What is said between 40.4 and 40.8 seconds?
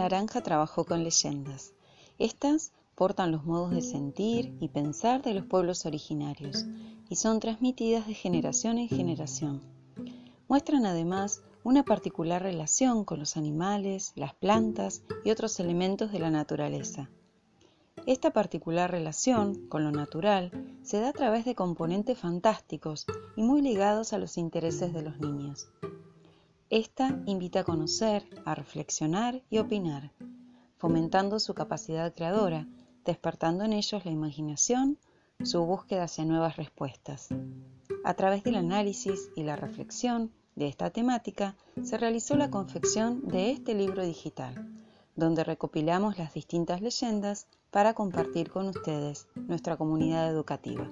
de